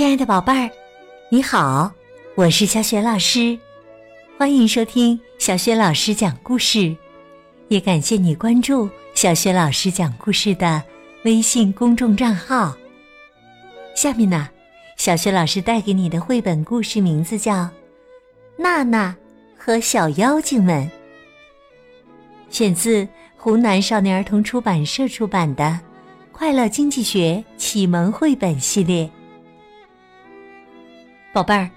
[0.00, 0.70] 亲爱的宝贝儿，
[1.28, 1.92] 你好，
[2.34, 3.58] 我是小雪老师，
[4.38, 6.96] 欢迎收听小雪老师讲故事，
[7.68, 10.82] 也感谢你关注小雪老师讲故事的
[11.24, 12.74] 微信公众账号。
[13.94, 14.48] 下面呢，
[14.96, 17.52] 小雪老师带给你的绘本故事名字叫
[18.56, 19.14] 《娜娜
[19.54, 20.82] 和小妖精们》，
[22.48, 23.06] 选自
[23.36, 25.64] 湖南少年儿童出版社出版的
[26.32, 29.04] 《快乐经济学启蒙绘本系列》。
[31.32, 31.70] 宝贝儿，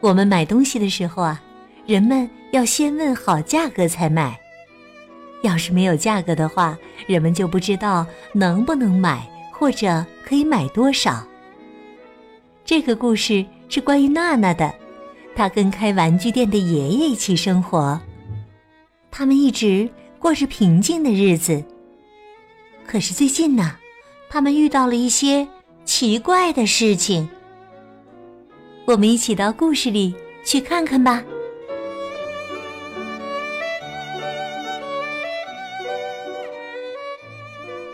[0.00, 1.42] 我们买东西的时候啊，
[1.86, 4.38] 人们要先问好价格才买。
[5.42, 6.78] 要是没有价格的话，
[7.08, 11.26] 人们就不知道能不能买，或者可以买多少。
[12.64, 14.72] 这个故事是关于娜娜的，
[15.34, 18.00] 她跟开玩具店的爷爷一起生活，
[19.10, 21.60] 他们一直过着平静的日子。
[22.86, 23.74] 可是最近呢，
[24.30, 25.48] 他们遇到了一些
[25.84, 27.28] 奇怪的事情。
[28.84, 31.22] 我们一起到故事里去看看吧。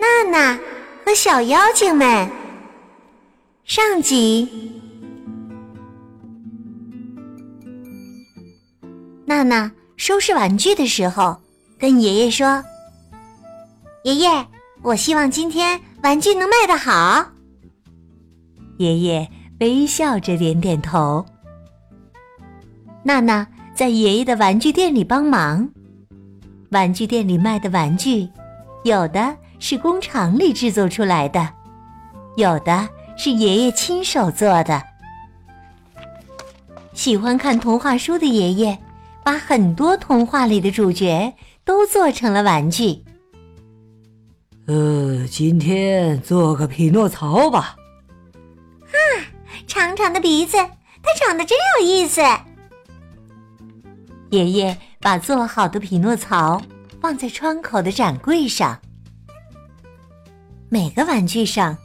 [0.00, 0.58] 娜娜
[1.04, 2.30] 和小妖精们，
[3.64, 4.48] 上集。
[9.24, 11.36] 娜娜收拾玩具的时候，
[11.78, 12.62] 跟爷爷说
[14.04, 14.46] ：“爷爷，
[14.82, 17.32] 我希望今天玩具能卖得好。”
[18.78, 19.28] 爷爷。
[19.60, 21.24] 微笑着点点头。
[23.02, 25.68] 娜娜在爷爷的玩具店里帮忙。
[26.70, 28.28] 玩具店里卖的玩具，
[28.84, 31.48] 有的是工厂里制作出来的，
[32.36, 34.82] 有的是爷爷亲手做的。
[36.92, 38.76] 喜欢看童话书的爷爷，
[39.22, 41.32] 把很多童话里的主角
[41.64, 43.04] 都做成了玩具。
[44.66, 47.76] 呃，今天做个匹诺曹吧。
[49.66, 50.56] 长长的鼻子，
[51.02, 52.22] 它长得真有意思。
[54.30, 56.60] 爷爷把做好的匹诺曹
[57.00, 58.80] 放在窗口的展柜上，
[60.68, 61.76] 每个玩具上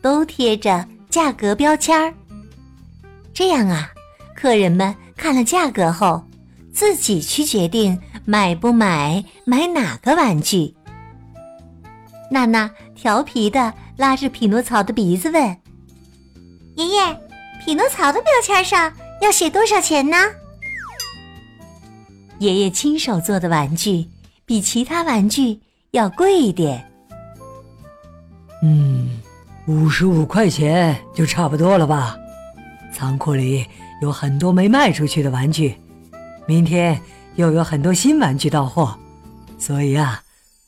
[0.00, 2.14] 都贴着价格标签儿。
[3.34, 3.90] 这样啊，
[4.34, 6.24] 客人们看了价格后，
[6.72, 10.74] 自己去决定买不买，买哪个玩具。
[12.30, 15.56] 娜娜调皮的拉着匹诺曹的鼻子问
[16.76, 17.20] ：“爷爷。”
[17.60, 20.16] 匹诺曹的标签上要写多少钱呢？
[22.38, 24.08] 爷爷亲手做的玩具
[24.46, 25.60] 比其他玩具
[25.90, 26.90] 要贵一点。
[28.62, 29.20] 嗯，
[29.66, 32.16] 五十五块钱就差不多了吧？
[32.94, 33.66] 仓库里
[34.00, 35.76] 有很多没卖出去的玩具，
[36.48, 36.98] 明天
[37.36, 38.98] 又有很多新玩具到货，
[39.58, 40.22] 所以啊，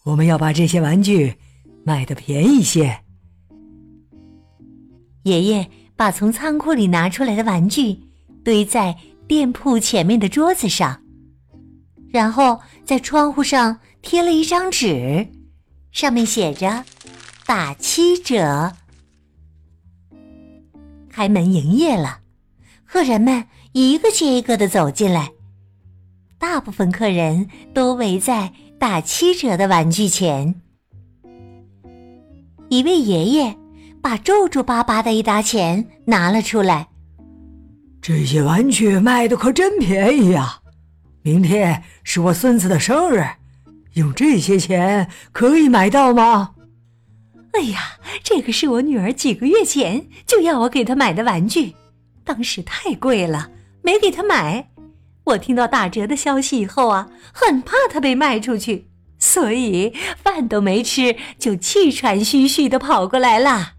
[0.05, 1.35] 我们要把这些玩具
[1.85, 3.01] 卖的便宜些。
[5.23, 5.71] 爷爷。
[6.03, 7.97] 把从仓库里拿出来的玩具
[8.43, 8.97] 堆在
[9.29, 11.01] 店铺前面的桌子上，
[12.11, 15.29] 然后在窗户上贴了一张纸，
[15.93, 16.83] 上面写着
[17.47, 18.73] “打七折”。
[21.09, 22.19] 开门营业了，
[22.85, 25.31] 客人们一个接一个的走进来，
[26.37, 30.61] 大部分客人都围在打七折的玩具前。
[32.71, 33.62] 一位爷爷。
[34.03, 36.89] 把皱皱巴巴的一沓钱拿了出来。
[38.03, 40.59] 这些玩具卖的可真便宜呀！
[41.23, 43.25] 明天是我孙子的生日，
[43.95, 46.51] 用这些钱可以买到吗？
[47.53, 51.75] 哎呀，这个是我女儿几个月前就要我给她买的玩具，
[52.25, 53.51] 当时太贵了，
[53.83, 54.71] 没给她买。
[55.25, 58.89] 我听到打折的消息以后啊，很怕它被卖出去，
[59.21, 63.75] 所以饭都没吃就气喘吁吁的跑过来了。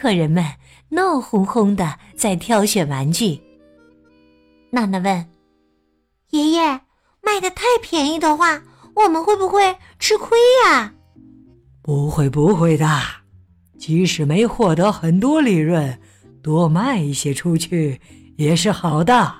[0.00, 0.42] 客人们
[0.88, 3.38] 闹哄哄的在挑选玩具。
[4.70, 5.28] 娜娜问
[6.30, 6.62] ：“爷爷，
[7.20, 8.62] 卖的太便宜的话，
[8.96, 10.94] 我们会不会吃亏呀
[11.84, 12.88] ？”“不会，不会的。
[13.76, 16.00] 即使没获得很多利润，
[16.42, 18.00] 多卖一些出去
[18.36, 19.34] 也是好的。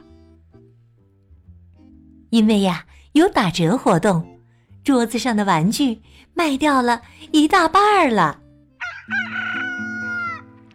[2.29, 4.38] 因为呀，有打折活动，
[4.84, 6.02] 桌子上的玩具
[6.34, 7.00] 卖掉了
[7.32, 8.39] 一大半了。”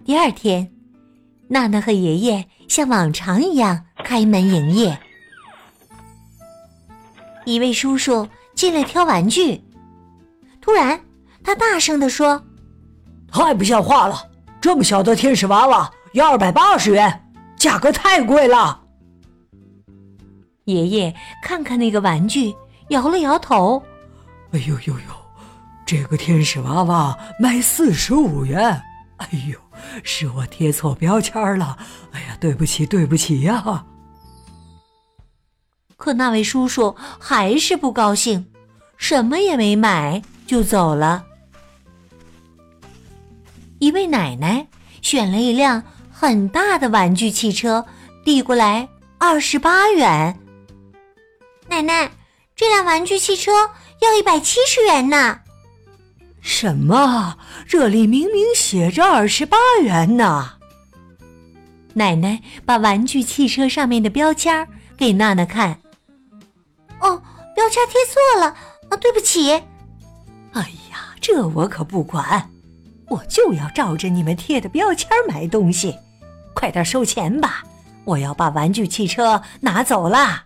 [0.06, 0.72] 第二天，
[1.48, 4.96] 娜娜和爷爷像往常一样开门营业。
[7.44, 9.60] 一位叔叔进来挑玩具，
[10.62, 11.02] 突然
[11.44, 12.40] 他大声的说
[13.34, 14.30] ：“太不像话了！
[14.62, 18.84] 这么小的天使娃娃要二百八十元，价格太贵了。”
[20.66, 22.54] 爷爷看看那个玩具，
[22.90, 23.82] 摇了摇头
[24.54, 25.02] ：“哎呦呦呦，
[25.84, 28.80] 这个天使娃娃卖四十五元。”
[29.18, 29.60] 哎呦，
[30.04, 31.78] 是我贴错标签了。
[32.12, 33.86] 哎呀，对不起，对不起呀！
[35.98, 38.46] 可那位叔叔还是不高兴，
[38.98, 41.26] 什么也没买就走了。
[43.80, 44.68] 一位奶奶
[45.02, 47.86] 选了一辆很大的玩具汽车，
[48.24, 48.88] 递过来
[49.18, 50.38] 二十八元。
[51.68, 52.12] 奶奶，
[52.56, 53.52] 这辆玩具汽车
[54.02, 55.40] 要一百七十元呢。
[56.46, 57.40] 什么？
[57.68, 60.54] 这里明明写着二十八元呢！
[61.96, 65.80] 奶奶把玩具汽车上面的标签给娜娜看。
[67.00, 67.20] 哦，
[67.56, 68.56] 标签贴错了，
[68.90, 69.54] 啊，对不起。
[70.54, 70.62] 哎
[70.92, 72.48] 呀，这我可不管，
[73.10, 75.98] 我就要照着你们贴的标签买东西，
[76.54, 77.64] 快点收钱吧！
[78.04, 80.44] 我要把玩具汽车拿走了。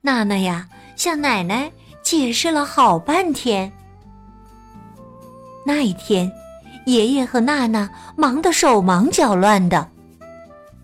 [0.00, 1.70] 娜娜呀，向奶奶
[2.02, 3.72] 解释了好半天。
[5.64, 6.30] 那一天，
[6.86, 9.88] 爷爷和娜娜忙得手忙脚乱的，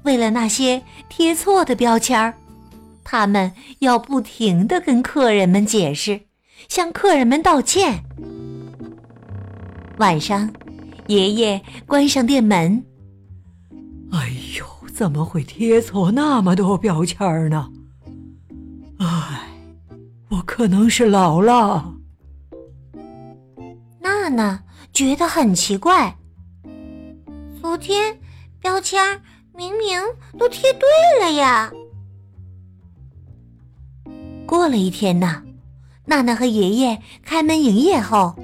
[0.02, 2.34] 为了那些贴错的标签儿，
[3.02, 6.20] 他们要不停的跟客人们解释，
[6.68, 8.04] 向客人们道歉。
[9.98, 10.50] 晚上，
[11.06, 12.84] 爷爷关上店门。
[14.12, 14.28] 哎
[14.58, 14.64] 呦，
[14.94, 17.70] 怎么会贴错那么多标签儿呢？
[18.98, 19.40] 唉，
[20.28, 21.95] 我可能是老了。
[24.28, 24.62] 娜娜。
[24.92, 26.16] 觉得很奇怪，
[27.60, 28.18] 昨天
[28.60, 29.20] 标签
[29.54, 30.00] 明明
[30.38, 30.88] 都贴对
[31.20, 31.70] 了呀。
[34.46, 35.42] 过了一天呢，
[36.06, 38.34] 娜娜和爷爷开门营业后，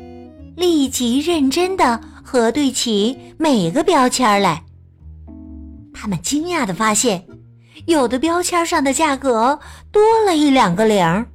[0.55, 4.63] 立即认真的核对起每个标签来。
[5.95, 7.27] 他们惊讶的发现，
[7.87, 9.59] 有的标签上的价格
[9.91, 11.27] 多了一两个零，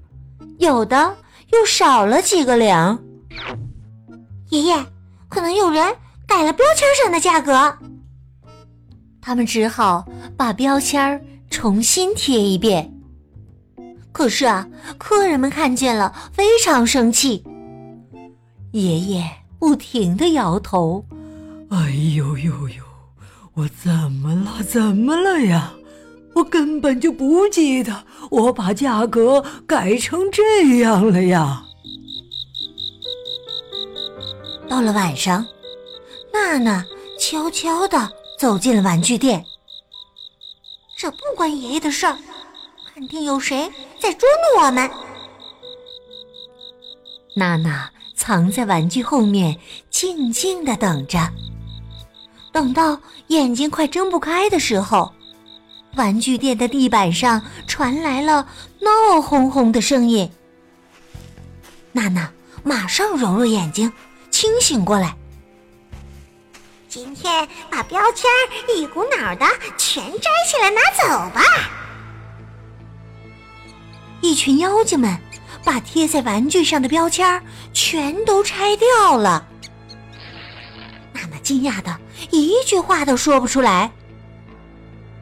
[0.59, 1.17] 有的
[1.51, 2.99] 又少了几个零。
[4.49, 4.85] 爷爷。
[5.29, 5.93] 可能有人
[6.25, 7.77] 改了标签上的价格，
[9.21, 10.07] 他们只好
[10.37, 12.93] 把标签重新贴一遍。
[14.13, 14.65] 可是啊，
[14.97, 17.43] 客人们看见了，非常生气。
[18.71, 19.29] 爷爷
[19.59, 21.03] 不停的摇头
[21.69, 22.83] ：“哎呦呦呦，
[23.53, 24.63] 我怎么了？
[24.63, 25.73] 怎么了呀？
[26.35, 31.65] 我根本就不记得我把价格改成这样了呀！”
[34.69, 35.45] 到了晚上，
[36.33, 36.85] 娜娜
[37.19, 39.43] 悄悄地走进了玩具店。
[40.97, 42.17] 这不关爷爷的事儿，
[42.93, 44.89] 肯定有谁在捉弄我们。
[47.35, 49.57] 娜娜藏在玩具后面，
[49.89, 51.19] 静静地等着。
[52.51, 55.13] 等到眼睛快睁不开的时候，
[55.95, 58.47] 玩具店的地板上传来了
[58.81, 60.29] 闹哄哄的声音。
[61.91, 62.31] 娜娜
[62.63, 63.91] 马上揉揉眼睛。
[64.39, 65.15] 清醒过来！
[66.87, 68.29] 今天把标签
[68.77, 69.47] 一股脑的
[69.79, 71.41] 全摘下来拿走吧！
[74.21, 75.17] 一群妖精们
[75.65, 77.41] 把贴在玩具上的标签
[77.73, 79.43] 全都拆掉了。
[81.13, 81.97] 娜娜惊讶的
[82.29, 83.91] 一句话都说不出来。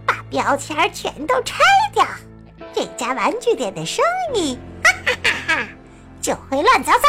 [0.06, 1.64] 把标签全都拆
[1.94, 2.06] 掉，
[2.74, 4.04] 这家玩具店的生
[4.34, 5.68] 意，哈哈哈哈，
[6.22, 7.08] 就会乱糟糟。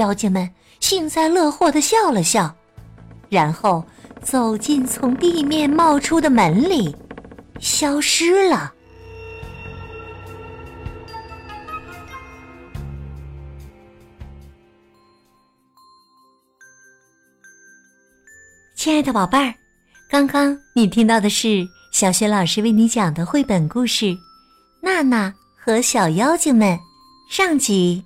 [0.00, 0.48] 妖精们
[0.80, 2.56] 幸灾乐祸的笑了笑，
[3.28, 3.84] 然后
[4.22, 6.96] 走进从地面冒出的门里，
[7.58, 8.72] 消失了。
[18.74, 19.52] 亲爱的宝贝儿，
[20.10, 24.06] 刚刚你听到的是小雪老师为你讲的绘本故事
[24.80, 26.74] 《娜娜和小妖精们》
[27.30, 28.02] 上集。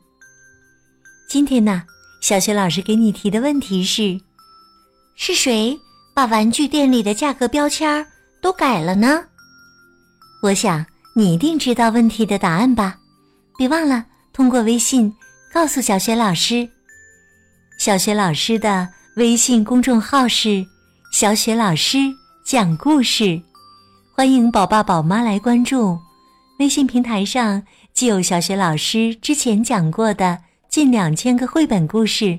[1.27, 1.83] 今天呢，
[2.21, 4.21] 小雪老师给你提的问题是：
[5.17, 5.77] 是谁
[6.15, 8.07] 把玩具店里的价格标签
[8.41, 9.25] 都改了呢？
[10.43, 12.99] 我想你一定知道问题的答案吧？
[13.59, 15.13] 别忘了通过微信
[15.53, 16.69] 告诉小雪老师。
[17.79, 20.65] 小雪老师的微信公众号是
[21.13, 21.99] “小雪老师
[22.45, 23.43] 讲故事”，
[24.15, 25.99] 欢迎宝爸宝妈来关注。
[26.61, 30.44] 微信平台上既有小雪老师之前讲过的。
[30.75, 32.37] 近两千个绘本故事，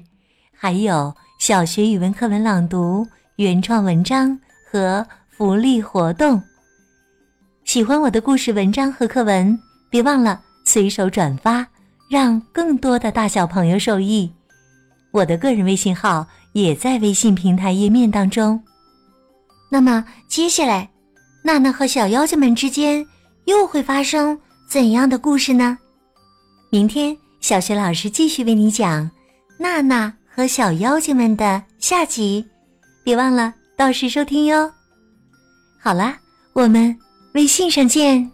[0.54, 4.38] 还有小学语文课文朗读、原创文章
[4.70, 6.44] 和福利活动。
[7.64, 9.58] 喜欢我的故事、文章和课文，
[9.90, 11.66] 别忘了随手转发，
[12.10, 14.30] 让更多的大小朋友受益。
[15.12, 18.62] 我的个人微信号也在微信平台页面当中。
[19.72, 20.90] 那么接下来，
[21.42, 23.08] 娜娜和小妖精们之间
[23.46, 24.38] 又会发生
[24.68, 25.78] 怎样的故事呢？
[26.70, 27.18] 明天。
[27.46, 29.04] 小学老师继续为你讲
[29.60, 32.44] 《娜娜和小妖精们的下集，
[33.04, 34.74] 别忘了到时收听哟。
[35.80, 36.18] 好啦，
[36.54, 36.98] 我们
[37.36, 38.32] 微信上见。